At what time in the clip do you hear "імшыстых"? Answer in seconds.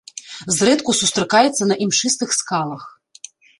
1.87-2.29